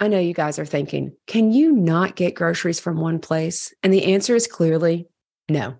I 0.00 0.08
know 0.08 0.18
you 0.18 0.34
guys 0.34 0.58
are 0.58 0.66
thinking, 0.66 1.12
can 1.26 1.52
you 1.52 1.72
not 1.72 2.16
get 2.16 2.34
groceries 2.34 2.80
from 2.80 3.00
one 3.00 3.20
place? 3.20 3.72
And 3.82 3.92
the 3.92 4.12
answer 4.12 4.34
is 4.34 4.46
clearly 4.46 5.06
no. 5.48 5.74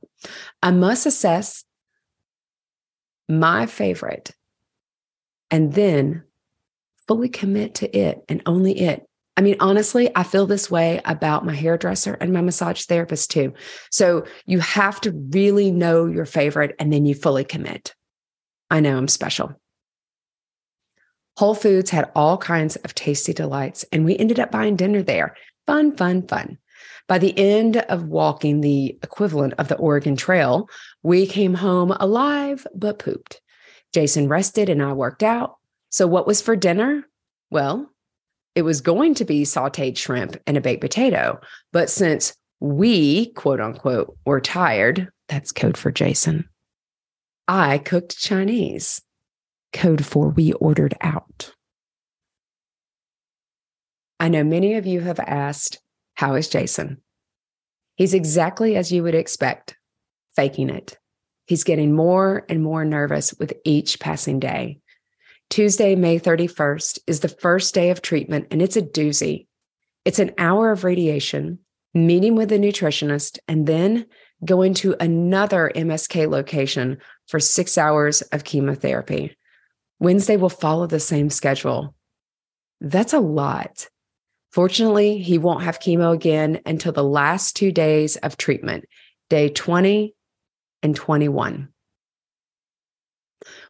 I 0.62 0.71
must 0.71 1.06
assess 1.06 1.64
my 3.28 3.66
favorite 3.66 4.30
and 5.50 5.73
then 5.73 6.23
fully 7.09 7.28
commit 7.28 7.76
to 7.76 7.97
it 7.97 8.25
and 8.28 8.42
only 8.47 8.78
it. 8.80 9.04
I 9.37 9.40
mean, 9.40 9.56
honestly, 9.59 10.11
I 10.14 10.23
feel 10.23 10.47
this 10.47 10.71
way 10.71 11.00
about 11.04 11.44
my 11.44 11.54
hairdresser 11.54 12.14
and 12.14 12.33
my 12.33 12.40
massage 12.40 12.85
therapist 12.85 13.33
too. 13.33 13.52
So 13.90 14.26
you 14.47 14.61
have 14.61 15.00
to 15.02 15.28
really 15.30 15.73
know 15.73 16.06
your 16.06 16.25
favorite 16.25 16.76
and 16.78 16.92
then 16.92 17.04
you 17.04 17.14
fully 17.14 17.44
commit. 17.44 17.94
I 18.71 18.80
know 18.80 18.97
I'm 18.97 19.09
special. 19.09 19.61
Whole 21.36 21.54
Foods 21.54 21.90
had 21.90 22.10
all 22.14 22.38
kinds 22.38 22.76
of 22.76 22.94
tasty 22.94 23.32
delights, 23.32 23.84
and 23.90 24.04
we 24.04 24.16
ended 24.16 24.38
up 24.38 24.52
buying 24.52 24.76
dinner 24.76 25.02
there. 25.02 25.36
Fun, 25.66 25.96
fun, 25.96 26.26
fun. 26.26 26.58
By 27.08 27.18
the 27.18 27.36
end 27.38 27.78
of 27.78 28.04
walking 28.04 28.60
the 28.60 28.98
equivalent 29.02 29.54
of 29.58 29.68
the 29.68 29.76
Oregon 29.76 30.16
Trail, 30.16 30.68
we 31.02 31.26
came 31.26 31.54
home 31.54 31.90
alive 31.90 32.66
but 32.74 32.98
pooped. 32.98 33.40
Jason 33.92 34.28
rested 34.28 34.68
and 34.68 34.82
I 34.82 34.92
worked 34.92 35.22
out. 35.22 35.56
So, 35.90 36.06
what 36.06 36.26
was 36.26 36.40
for 36.40 36.56
dinner? 36.56 37.06
Well, 37.50 37.90
it 38.54 38.62
was 38.62 38.80
going 38.80 39.14
to 39.14 39.24
be 39.24 39.42
sauteed 39.42 39.96
shrimp 39.96 40.36
and 40.46 40.56
a 40.56 40.60
baked 40.60 40.80
potato. 40.80 41.40
But 41.72 41.90
since 41.90 42.34
we, 42.60 43.32
quote 43.32 43.60
unquote, 43.60 44.16
were 44.24 44.40
tired, 44.40 45.08
that's 45.28 45.52
code 45.52 45.76
for 45.76 45.90
Jason, 45.90 46.48
I 47.46 47.78
cooked 47.78 48.18
Chinese 48.18 49.02
code 49.74 50.06
for 50.06 50.30
we 50.30 50.54
ordered 50.54 50.94
out. 51.02 51.52
I 54.18 54.28
know 54.28 54.44
many 54.44 54.74
of 54.74 54.86
you 54.86 55.00
have 55.00 55.20
asked, 55.20 55.78
How 56.14 56.34
is 56.34 56.48
Jason? 56.48 57.02
He's 57.96 58.14
exactly 58.14 58.76
as 58.76 58.90
you 58.90 59.02
would 59.02 59.14
expect, 59.14 59.76
faking 60.34 60.70
it. 60.70 60.96
He's 61.46 61.64
getting 61.64 61.94
more 61.94 62.46
and 62.48 62.62
more 62.62 62.84
nervous 62.84 63.34
with 63.34 63.52
each 63.64 64.00
passing 64.00 64.40
day. 64.40 64.80
Tuesday, 65.50 65.94
May 65.94 66.18
31st, 66.18 67.00
is 67.06 67.20
the 67.20 67.28
first 67.28 67.74
day 67.74 67.90
of 67.90 68.00
treatment, 68.00 68.46
and 68.50 68.62
it's 68.62 68.76
a 68.76 68.82
doozy. 68.82 69.46
It's 70.04 70.18
an 70.18 70.32
hour 70.38 70.70
of 70.70 70.84
radiation, 70.84 71.58
meeting 71.92 72.34
with 72.34 72.50
a 72.50 72.58
nutritionist, 72.58 73.38
and 73.46 73.66
then 73.66 74.06
going 74.44 74.74
to 74.74 74.96
another 75.00 75.70
MSK 75.74 76.28
location 76.28 76.98
for 77.28 77.38
six 77.38 77.76
hours 77.76 78.22
of 78.22 78.44
chemotherapy. 78.44 79.36
Wednesday 80.04 80.37
will 80.37 80.50
follow 80.50 80.87
the 80.87 81.00
same 81.00 81.30
schedule. 81.30 81.94
That's 82.82 83.14
a 83.14 83.20
lot. 83.20 83.88
Fortunately, 84.52 85.16
he 85.16 85.38
won't 85.38 85.62
have 85.62 85.80
chemo 85.80 86.12
again 86.12 86.61
until 86.66 86.92
the 86.92 87.02
last 87.02 87.56
two 87.56 87.73
days 87.73 88.16
of 88.16 88.37
treatment, 88.37 88.84
day 89.30 89.49
20 89.49 90.14
and 90.82 90.94
21. 90.94 91.70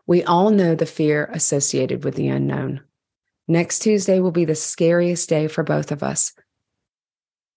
We 0.08 0.24
all 0.24 0.50
know 0.50 0.74
the 0.74 0.86
fear 0.86 1.30
associated 1.32 2.02
with 2.02 2.16
the 2.16 2.26
unknown. 2.26 2.80
Next 3.46 3.78
Tuesday 3.78 4.18
will 4.18 4.32
be 4.32 4.44
the 4.44 4.56
scariest 4.56 5.28
day 5.28 5.46
for 5.46 5.62
both 5.62 5.92
of 5.92 6.02
us. 6.02 6.32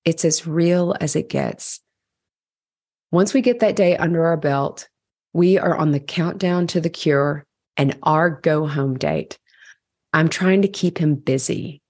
It's 0.05 0.23
as 0.23 0.45
real 0.45 0.95
as 1.01 1.15
it 1.15 1.29
gets. 1.29 1.81
Once 3.11 3.33
we 3.33 3.41
get 3.41 3.59
that 3.61 3.75
day 3.75 3.97
under 3.97 4.27
our 4.27 4.37
belt, 4.37 4.87
we 5.33 5.57
are 5.57 5.75
on 5.75 5.93
the 5.93 5.99
countdown 5.99 6.67
to 6.67 6.79
the 6.79 6.91
cure 6.91 7.43
and 7.77 7.97
our 8.03 8.29
go 8.29 8.67
home 8.67 8.97
date. 8.97 9.37
I'm 10.13 10.29
trying 10.29 10.63
to 10.63 10.67
keep 10.67 10.97
him 10.97 11.15
busy, 11.15 11.81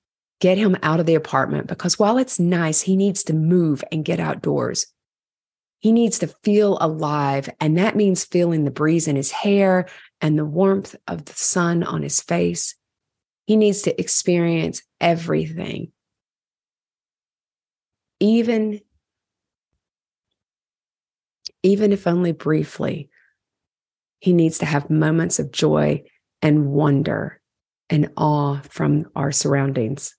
get 0.42 0.58
him 0.58 0.78
out 0.84 1.00
of 1.00 1.06
the 1.06 1.16
apartment 1.16 1.68
because 1.68 1.98
while 1.98 2.18
it's 2.18 2.40
nice, 2.40 2.82
he 2.82 2.96
needs 2.96 3.24
to 3.24 3.34
move 3.34 3.84
and 3.92 4.06
get 4.06 4.20
outdoors. 4.20 4.88
He 5.80 5.92
needs 5.92 6.20
to 6.20 6.28
feel 6.44 6.78
alive. 6.82 7.50
And 7.60 7.78
that 7.78 7.96
means 7.96 8.26
feeling 8.26 8.66
the 8.66 8.72
breeze 8.72 9.08
in 9.08 9.16
his 9.16 9.32
hair 9.32 9.88
and 10.22 10.38
the 10.38 10.46
warmth 10.46 10.96
of 11.08 11.26
the 11.26 11.34
sun 11.34 11.84
on 11.84 12.02
his 12.02 12.20
face. 12.20 12.76
He 13.46 13.56
needs 13.56 13.84
to 13.84 14.00
experience 14.00 14.82
everything. 15.00 15.92
Even, 18.20 18.82
even 21.62 21.94
if 21.94 22.08
only 22.08 22.32
briefly, 22.32 23.10
he 24.20 24.34
needs 24.34 24.60
to 24.60 24.66
have 24.66 24.90
moments 24.90 25.40
of 25.40 25.52
joy 25.52 26.04
and 26.42 26.68
wonder 26.68 27.40
and 27.90 28.12
awe 28.18 28.60
from 28.70 29.06
our 29.16 29.32
surroundings 29.32 30.16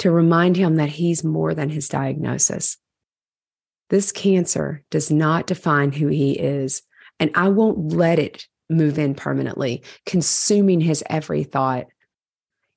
to 0.00 0.10
remind 0.10 0.56
him 0.56 0.76
that 0.76 0.88
he's 0.88 1.24
more 1.24 1.54
than 1.54 1.70
his 1.70 1.88
diagnosis. 1.88 2.76
This 3.90 4.12
cancer 4.12 4.84
does 4.90 5.10
not 5.10 5.46
define 5.46 5.92
who 5.92 6.08
he 6.08 6.32
is, 6.32 6.82
and 7.18 7.30
I 7.34 7.48
won't 7.48 7.92
let 7.92 8.18
it 8.18 8.46
move 8.70 8.98
in 8.98 9.14
permanently, 9.14 9.82
consuming 10.04 10.80
his 10.80 11.02
every 11.08 11.44
thought. 11.44 11.86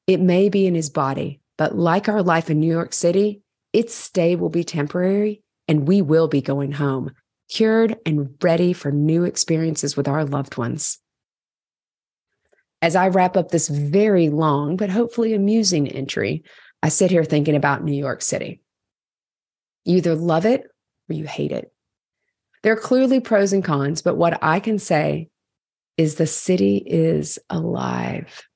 It 0.07 0.19
may 0.19 0.49
be 0.49 0.65
in 0.65 0.73
his 0.73 0.89
body, 0.89 1.41
but 1.57 1.77
like 1.77 2.07
our 2.07 2.23
life 2.23 2.49
in 2.49 2.59
New 2.59 2.71
York 2.71 2.93
City, 2.93 3.41
its 3.73 3.93
stay 3.93 4.35
will 4.35 4.49
be 4.49 4.63
temporary 4.63 5.43
and 5.67 5.87
we 5.87 6.01
will 6.01 6.27
be 6.27 6.41
going 6.41 6.71
home 6.71 7.11
cured 7.51 7.97
and 8.05 8.33
ready 8.41 8.73
for 8.73 8.91
new 8.91 9.25
experiences 9.25 9.97
with 9.97 10.07
our 10.07 10.23
loved 10.25 10.57
ones. 10.57 10.99
As 12.81 12.95
I 12.95 13.09
wrap 13.09 13.37
up 13.37 13.49
this 13.49 13.67
very 13.67 14.29
long, 14.29 14.77
but 14.77 14.89
hopefully 14.89 15.33
amusing 15.33 15.87
entry, 15.87 16.43
I 16.81 16.89
sit 16.89 17.11
here 17.11 17.23
thinking 17.23 17.55
about 17.55 17.83
New 17.83 17.93
York 17.93 18.21
City. 18.21 18.61
You 19.85 19.97
either 19.97 20.15
love 20.15 20.45
it 20.45 20.63
or 21.09 21.13
you 21.13 21.27
hate 21.27 21.51
it. 21.51 21.71
There 22.63 22.73
are 22.73 22.77
clearly 22.77 23.19
pros 23.19 23.53
and 23.53 23.63
cons, 23.63 24.01
but 24.01 24.15
what 24.15 24.39
I 24.41 24.59
can 24.59 24.79
say 24.79 25.29
is 25.97 26.15
the 26.15 26.27
city 26.27 26.77
is 26.77 27.37
alive. 27.49 28.47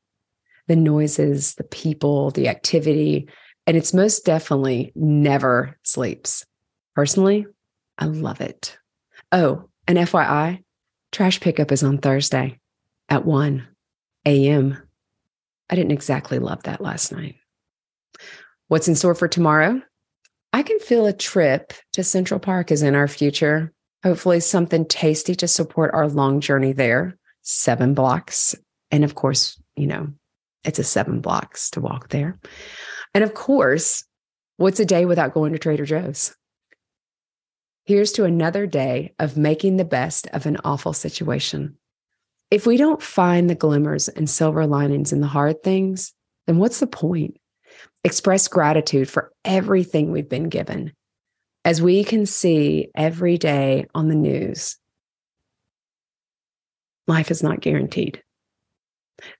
The 0.68 0.76
noises, 0.76 1.56
the 1.56 1.64
people, 1.64 2.32
the 2.32 2.48
activity, 2.48 3.28
and 3.68 3.76
it's 3.76 3.94
most 3.94 4.26
definitely 4.26 4.92
never 4.96 5.78
sleeps. 5.84 6.46
Personally, 6.96 7.46
I 7.98 8.06
love 8.06 8.42
it. 8.42 8.78
Oh, 9.32 9.70
and 9.88 9.98
FYI, 9.98 10.64
trash 11.12 11.40
pickup 11.40 11.72
is 11.72 11.84
on 11.84 11.98
Thursday 11.98 12.60
at 13.10 13.26
1 13.26 13.68
a.m. 14.26 14.78
I 15.70 15.76
didn't 15.76 15.92
exactly 15.92 16.40
love 16.40 16.64
that 16.64 16.82
last 16.82 17.12
night. 17.12 17.36
What's 18.68 18.88
in 18.88 18.96
store 18.96 19.16
for 19.16 19.28
tomorrow? 19.28 19.82
I 20.54 20.64
can 20.64 20.80
feel 20.80 21.06
a 21.06 21.14
trip 21.14 21.74
to 21.94 22.04
Central 22.04 22.40
Park 22.40 22.72
is 22.72 22.82
in 22.82 22.96
our 22.96 23.08
future. 23.08 23.74
Hopefully, 24.04 24.40
something 24.40 24.86
tasty 24.86 25.36
to 25.36 25.48
support 25.48 25.94
our 25.94 26.08
long 26.08 26.40
journey 26.40 26.74
there. 26.74 27.18
Seven 27.42 27.94
blocks. 27.94 28.56
And 28.92 29.04
of 29.04 29.16
course, 29.16 29.62
you 29.76 29.88
know, 29.88 30.14
it's 30.64 30.80
a 30.80 30.84
seven 30.84 31.22
blocks 31.22 31.70
to 31.72 31.82
walk 31.82 32.10
there. 32.10 32.40
And 33.14 33.24
of 33.24 33.34
course, 33.34 34.04
what's 34.58 34.80
a 34.80 34.86
day 34.86 35.06
without 35.06 35.34
going 35.34 35.54
to 35.54 35.60
Trader 35.60 35.86
Joe's? 35.86 36.36
Here's 37.86 38.14
to 38.14 38.24
another 38.24 38.66
day 38.66 39.14
of 39.20 39.38
making 39.38 39.78
the 39.78 39.86
best 39.86 40.28
of 40.34 40.48
an 40.48 40.58
awful 40.64 40.94
situation. 40.94 41.78
If 42.50 42.66
we 42.66 42.78
don't 42.78 43.02
find 43.02 43.48
the 43.48 43.56
glimmers 43.56 44.08
and 44.08 44.28
silver 44.28 44.66
linings 44.66 45.14
in 45.14 45.22
the 45.22 45.28
hard 45.28 45.62
things, 45.62 46.14
then 46.48 46.58
what's 46.58 46.80
the 46.80 46.88
point? 46.88 47.38
Express 48.04 48.48
gratitude 48.48 49.08
for 49.08 49.32
everything 49.44 50.12
we've 50.12 50.30
been 50.30 50.50
given. 50.50 50.94
As 51.64 51.82
we 51.82 52.04
can 52.04 52.26
see 52.26 52.90
every 52.96 53.38
day 53.38 53.86
on 53.94 54.10
the 54.10 54.16
news, 54.16 54.78
life 57.08 57.30
is 57.30 57.44
not 57.44 57.62
guaranteed. 57.62 58.22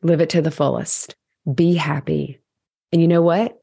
Live 0.04 0.22
it 0.22 0.30
to 0.30 0.42
the 0.42 0.52
fullest. 0.52 1.16
Be 1.52 1.76
happy. 1.76 2.42
And 2.92 3.02
you 3.02 3.08
know 3.08 3.22
what? 3.22 3.58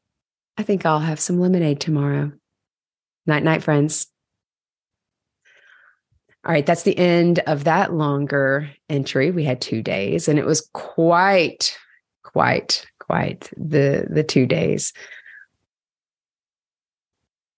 I 0.57 0.63
think 0.63 0.85
I'll 0.85 0.99
have 0.99 1.19
some 1.19 1.39
lemonade 1.39 1.79
tomorrow. 1.79 2.31
Night, 3.25 3.43
night, 3.43 3.63
friends. 3.63 4.07
All 6.45 6.51
right, 6.51 6.65
that's 6.65 6.83
the 6.83 6.97
end 6.97 7.39
of 7.39 7.63
that 7.63 7.93
longer 7.93 8.69
entry. 8.89 9.31
We 9.31 9.45
had 9.45 9.61
two 9.61 9.81
days, 9.81 10.27
and 10.27 10.37
it 10.37 10.45
was 10.45 10.69
quite, 10.73 11.77
quite, 12.23 12.85
quite 12.99 13.49
the 13.55 14.07
the 14.09 14.23
two 14.23 14.45
days. 14.45 14.91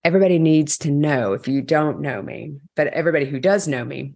Everybody 0.04 0.38
needs 0.38 0.77
to 0.80 0.92
know 0.92 1.34
if 1.34 1.48
you 1.48 1.63
don't 1.63 2.01
know 2.01 2.22
me, 2.22 2.58
but 2.75 2.88
everybody 2.88 3.25
who 3.25 3.39
does 3.39 3.68
know 3.68 3.84
me 3.84 4.13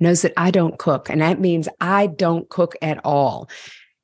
knows 0.00 0.22
that 0.22 0.32
I 0.38 0.50
don't 0.50 0.78
cook, 0.78 1.10
and 1.10 1.20
that 1.20 1.40
means 1.40 1.68
I 1.78 2.06
don't 2.06 2.48
cook 2.48 2.74
at 2.80 3.04
all. 3.04 3.50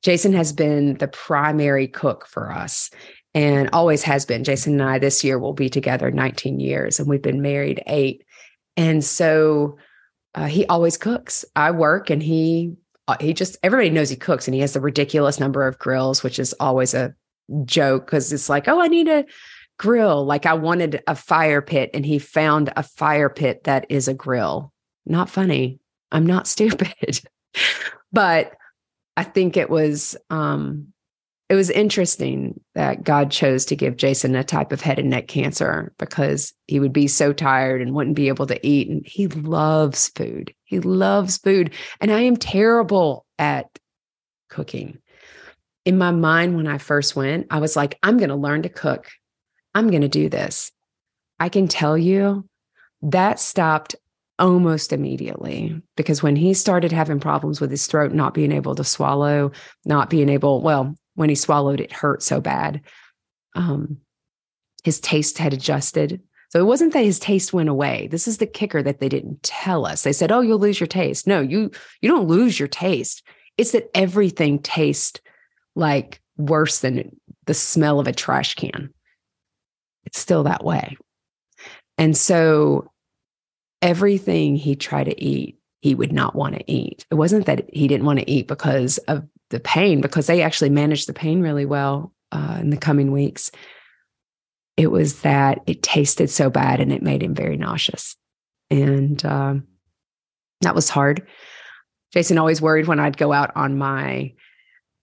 Jason 0.03 0.33
has 0.33 0.53
been 0.53 0.93
the 0.99 1.07
primary 1.07 1.87
cook 1.87 2.27
for 2.27 2.51
us 2.51 2.91
and 3.33 3.69
always 3.73 4.03
has 4.03 4.25
been. 4.25 4.43
Jason 4.43 4.79
and 4.79 4.89
I 4.89 4.99
this 4.99 5.23
year 5.23 5.39
will 5.39 5.53
be 5.53 5.69
together 5.69 6.11
19 6.11 6.59
years, 6.59 6.99
and 6.99 7.09
we've 7.09 7.21
been 7.21 7.41
married 7.41 7.81
eight. 7.87 8.23
And 8.77 9.03
so 9.03 9.77
uh, 10.33 10.45
he 10.45 10.65
always 10.67 10.97
cooks. 10.97 11.45
I 11.55 11.71
work 11.71 12.09
and 12.09 12.21
he 12.21 12.75
uh, 13.07 13.17
he 13.19 13.33
just 13.33 13.57
everybody 13.63 13.89
knows 13.89 14.09
he 14.09 14.15
cooks 14.15 14.47
and 14.47 14.55
he 14.55 14.61
has 14.61 14.73
the 14.73 14.81
ridiculous 14.81 15.39
number 15.39 15.67
of 15.67 15.79
grills, 15.79 16.23
which 16.23 16.39
is 16.39 16.53
always 16.59 16.93
a 16.93 17.13
joke 17.65 18.05
because 18.05 18.33
it's 18.33 18.49
like, 18.49 18.67
oh, 18.67 18.81
I 18.81 18.87
need 18.87 19.07
a 19.07 19.25
grill. 19.77 20.25
Like 20.25 20.45
I 20.45 20.53
wanted 20.53 21.03
a 21.07 21.15
fire 21.15 21.61
pit 21.61 21.91
and 21.93 22.05
he 22.05 22.19
found 22.19 22.71
a 22.75 22.83
fire 22.83 23.29
pit 23.29 23.63
that 23.65 23.85
is 23.89 24.07
a 24.07 24.13
grill. 24.13 24.73
Not 25.05 25.29
funny. 25.29 25.79
I'm 26.11 26.25
not 26.25 26.47
stupid. 26.55 27.21
but 28.11 28.53
I 29.17 29.23
think 29.23 29.55
it 29.55 29.69
was 29.69 30.17
um 30.29 30.93
it 31.47 31.55
was 31.55 31.69
interesting 31.69 32.59
that 32.73 33.03
God 33.03 33.29
chose 33.29 33.65
to 33.65 33.75
give 33.75 33.97
Jason 33.97 34.35
a 34.35 34.43
type 34.43 34.71
of 34.71 34.81
head 34.81 34.97
and 34.97 35.11
neck 35.11 35.27
cancer 35.27 35.93
because 35.99 36.53
he 36.65 36.79
would 36.79 36.93
be 36.93 37.07
so 37.07 37.33
tired 37.33 37.81
and 37.81 37.93
wouldn't 37.93 38.15
be 38.15 38.29
able 38.29 38.47
to 38.47 38.67
eat. 38.67 38.89
And 38.89 39.05
he 39.05 39.27
loves 39.27 40.09
food. 40.09 40.53
He 40.63 40.79
loves 40.79 41.37
food. 41.37 41.71
And 42.01 42.11
I 42.11 42.21
am 42.21 42.35
terrible 42.35 43.25
at 43.37 43.67
cooking. 44.49 44.97
In 45.85 45.99
my 45.99 46.09
mind, 46.09 46.55
when 46.55 46.65
I 46.65 46.79
first 46.79 47.15
went, 47.15 47.45
I 47.51 47.59
was 47.59 47.75
like, 47.75 47.99
I'm 48.01 48.17
going 48.17 48.29
to 48.29 48.35
learn 48.35 48.63
to 48.63 48.69
cook. 48.69 49.07
I'm 49.75 49.91
going 49.91 50.01
to 50.01 50.07
do 50.07 50.29
this. 50.29 50.71
I 51.39 51.49
can 51.49 51.67
tell 51.67 51.95
you 51.95 52.47
that 53.03 53.39
stopped 53.39 53.95
almost 54.39 54.91
immediately 54.91 55.79
because 55.95 56.23
when 56.23 56.35
he 56.35 56.55
started 56.55 56.91
having 56.91 57.19
problems 57.19 57.61
with 57.61 57.69
his 57.69 57.85
throat, 57.85 58.13
not 58.13 58.33
being 58.33 58.51
able 58.51 58.73
to 58.75 58.83
swallow, 58.83 59.51
not 59.85 60.09
being 60.09 60.29
able, 60.29 60.61
well, 60.61 60.95
when 61.15 61.29
he 61.29 61.35
swallowed, 61.35 61.79
it 61.79 61.91
hurt 61.91 62.21
so 62.21 62.39
bad. 62.39 62.81
Um, 63.55 63.97
his 64.83 64.99
taste 64.99 65.37
had 65.37 65.53
adjusted. 65.53 66.21
So 66.49 66.59
it 66.59 66.65
wasn't 66.65 66.93
that 66.93 67.03
his 67.03 67.19
taste 67.19 67.53
went 67.53 67.69
away. 67.69 68.07
This 68.11 68.27
is 68.27 68.37
the 68.37 68.45
kicker 68.45 68.83
that 68.83 68.99
they 68.99 69.09
didn't 69.09 69.43
tell 69.43 69.85
us. 69.85 70.03
They 70.03 70.13
said, 70.13 70.31
"Oh, 70.31 70.41
you'll 70.41 70.59
lose 70.59 70.79
your 70.79 70.87
taste." 70.87 71.27
No, 71.27 71.41
you 71.41 71.71
you 72.01 72.09
don't 72.09 72.27
lose 72.27 72.59
your 72.59 72.67
taste. 72.67 73.23
It's 73.57 73.71
that 73.71 73.89
everything 73.93 74.59
tastes 74.59 75.19
like 75.75 76.21
worse 76.37 76.79
than 76.79 77.19
the 77.45 77.53
smell 77.53 77.99
of 77.99 78.07
a 78.07 78.13
trash 78.13 78.55
can. 78.55 78.93
It's 80.05 80.19
still 80.19 80.43
that 80.43 80.63
way. 80.63 80.97
And 81.97 82.15
so 82.15 82.91
everything 83.81 84.55
he 84.55 84.75
tried 84.75 85.05
to 85.05 85.23
eat, 85.23 85.57
he 85.81 85.95
would 85.95 86.11
not 86.11 86.35
want 86.35 86.55
to 86.55 86.71
eat. 86.71 87.05
It 87.09 87.15
wasn't 87.15 87.45
that 87.47 87.69
he 87.73 87.87
didn't 87.87 88.05
want 88.05 88.19
to 88.19 88.29
eat 88.29 88.47
because 88.47 88.97
of 88.99 89.25
the 89.55 89.61
pain 89.61 90.01
because 90.01 90.27
they 90.27 90.41
actually 90.41 90.69
managed 90.69 91.07
the 91.07 91.13
pain 91.13 91.41
really 91.41 91.65
well 91.65 92.11
uh, 92.33 92.57
in 92.59 92.71
the 92.71 92.77
coming 92.77 93.13
weeks. 93.13 93.49
It 94.75 94.87
was 94.87 95.21
that 95.21 95.59
it 95.65 95.81
tasted 95.81 96.29
so 96.29 96.49
bad 96.49 96.81
and 96.81 96.91
it 96.91 97.01
made 97.01 97.23
him 97.23 97.33
very 97.33 97.55
nauseous. 97.55 98.17
And 98.69 99.23
um, 99.25 99.67
that 100.59 100.75
was 100.75 100.89
hard. 100.89 101.25
Jason 102.13 102.37
always 102.37 102.61
worried 102.61 102.87
when 102.87 102.99
I'd 102.99 103.17
go 103.17 103.31
out 103.31 103.55
on 103.55 103.77
my 103.77 104.33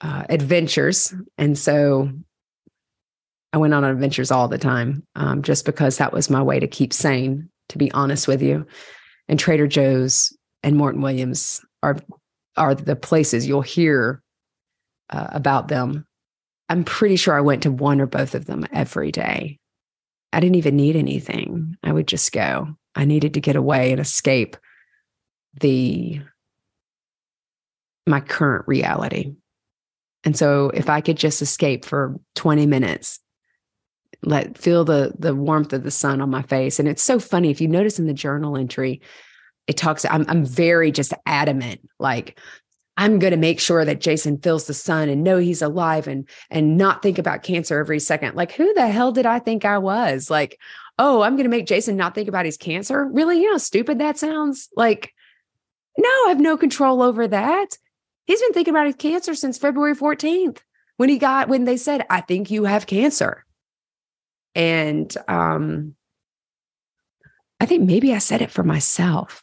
uh, 0.02 0.24
adventures. 0.28 1.14
And 1.38 1.56
so 1.56 2.10
I 3.54 3.56
went 3.56 3.72
on 3.72 3.84
adventures 3.84 4.30
all 4.30 4.48
the 4.48 4.58
time 4.58 5.06
um, 5.14 5.40
just 5.42 5.64
because 5.64 5.96
that 5.96 6.12
was 6.12 6.28
my 6.28 6.42
way 6.42 6.60
to 6.60 6.66
keep 6.66 6.92
sane, 6.92 7.48
to 7.70 7.78
be 7.78 7.90
honest 7.92 8.28
with 8.28 8.42
you. 8.42 8.66
And 9.28 9.38
Trader 9.38 9.66
Joe's 9.66 10.36
and 10.62 10.76
Morton 10.76 11.00
Williams 11.00 11.64
are 11.82 11.96
are 12.56 12.74
the 12.74 12.96
places 12.96 13.46
you'll 13.46 13.62
hear 13.62 14.21
uh, 15.10 15.28
about 15.30 15.68
them. 15.68 16.06
I'm 16.68 16.84
pretty 16.84 17.16
sure 17.16 17.34
I 17.34 17.42
went 17.42 17.64
to 17.64 17.70
one 17.70 18.00
or 18.00 18.06
both 18.06 18.34
of 18.34 18.46
them 18.46 18.66
every 18.72 19.12
day. 19.12 19.58
I 20.32 20.40
didn't 20.40 20.56
even 20.56 20.76
need 20.76 20.96
anything. 20.96 21.76
I 21.82 21.92
would 21.92 22.08
just 22.08 22.32
go. 22.32 22.76
I 22.94 23.04
needed 23.04 23.34
to 23.34 23.40
get 23.40 23.56
away 23.56 23.92
and 23.92 24.00
escape 24.00 24.56
the 25.60 26.20
my 28.06 28.20
current 28.20 28.66
reality. 28.66 29.34
And 30.24 30.36
so 30.36 30.70
if 30.72 30.88
I 30.88 31.00
could 31.00 31.16
just 31.16 31.42
escape 31.42 31.84
for 31.84 32.18
20 32.34 32.66
minutes, 32.66 33.20
let 34.22 34.56
feel 34.56 34.84
the 34.84 35.12
the 35.18 35.34
warmth 35.34 35.72
of 35.72 35.82
the 35.82 35.90
sun 35.90 36.20
on 36.20 36.30
my 36.30 36.42
face. 36.42 36.78
And 36.78 36.88
it's 36.88 37.02
so 37.02 37.18
funny 37.18 37.50
if 37.50 37.60
you 37.60 37.68
notice 37.68 37.98
in 37.98 38.06
the 38.06 38.14
journal 38.14 38.56
entry, 38.56 39.00
it 39.66 39.76
talks 39.76 40.04
I'm 40.04 40.24
I'm 40.28 40.44
very 40.44 40.92
just 40.92 41.12
adamant 41.26 41.80
like 41.98 42.38
I'm 43.02 43.18
going 43.18 43.32
to 43.32 43.36
make 43.36 43.58
sure 43.58 43.84
that 43.84 44.00
Jason 44.00 44.38
feels 44.38 44.68
the 44.68 44.74
sun 44.74 45.08
and 45.08 45.24
know 45.24 45.38
he's 45.38 45.60
alive 45.60 46.06
and 46.06 46.28
and 46.50 46.76
not 46.76 47.02
think 47.02 47.18
about 47.18 47.42
cancer 47.42 47.80
every 47.80 47.98
second. 47.98 48.36
Like 48.36 48.52
who 48.52 48.72
the 48.74 48.86
hell 48.86 49.10
did 49.10 49.26
I 49.26 49.40
think 49.40 49.64
I 49.64 49.78
was? 49.78 50.30
Like, 50.30 50.60
oh, 51.00 51.20
I'm 51.22 51.34
going 51.34 51.42
to 51.42 51.50
make 51.50 51.66
Jason 51.66 51.96
not 51.96 52.14
think 52.14 52.28
about 52.28 52.44
his 52.44 52.56
cancer? 52.56 53.08
Really? 53.08 53.40
You 53.40 53.50
know 53.50 53.58
stupid 53.58 53.98
that 53.98 54.18
sounds? 54.18 54.68
Like 54.76 55.12
no, 55.98 56.08
I 56.08 56.28
have 56.28 56.38
no 56.38 56.56
control 56.56 57.02
over 57.02 57.26
that. 57.26 57.76
He's 58.26 58.40
been 58.40 58.52
thinking 58.52 58.72
about 58.72 58.86
his 58.86 58.94
cancer 58.94 59.34
since 59.34 59.58
February 59.58 59.96
14th 59.96 60.58
when 60.96 61.08
he 61.08 61.18
got 61.18 61.48
when 61.48 61.64
they 61.64 61.78
said, 61.78 62.06
"I 62.08 62.20
think 62.20 62.52
you 62.52 62.66
have 62.66 62.86
cancer." 62.86 63.44
And 64.54 65.12
um 65.26 65.96
I 67.58 67.66
think 67.66 67.82
maybe 67.82 68.14
I 68.14 68.18
said 68.18 68.42
it 68.42 68.52
for 68.52 68.62
myself. 68.62 69.42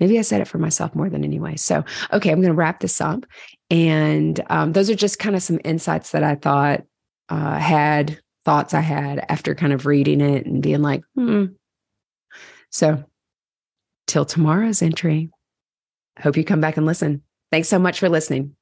Maybe 0.00 0.18
I 0.18 0.22
said 0.22 0.40
it 0.40 0.48
for 0.48 0.58
myself 0.58 0.94
more 0.94 1.08
than 1.08 1.24
anyway. 1.24 1.56
So, 1.56 1.84
okay, 2.12 2.30
I'm 2.30 2.40
going 2.40 2.52
to 2.52 2.56
wrap 2.56 2.80
this 2.80 3.00
up. 3.00 3.24
And 3.70 4.40
um, 4.50 4.72
those 4.72 4.90
are 4.90 4.94
just 4.94 5.18
kind 5.18 5.36
of 5.36 5.42
some 5.42 5.60
insights 5.64 6.10
that 6.10 6.24
I 6.24 6.34
thought 6.34 6.82
uh, 7.28 7.58
had 7.58 8.18
thoughts 8.44 8.74
I 8.74 8.80
had 8.80 9.24
after 9.28 9.54
kind 9.54 9.72
of 9.72 9.86
reading 9.86 10.20
it 10.20 10.46
and 10.46 10.62
being 10.62 10.82
like, 10.82 11.02
hmm. 11.14 11.46
So, 12.70 13.04
till 14.08 14.24
tomorrow's 14.24 14.82
entry, 14.82 15.30
hope 16.18 16.36
you 16.36 16.44
come 16.44 16.60
back 16.60 16.76
and 16.76 16.86
listen. 16.86 17.22
Thanks 17.52 17.68
so 17.68 17.78
much 17.78 18.00
for 18.00 18.08
listening. 18.08 18.56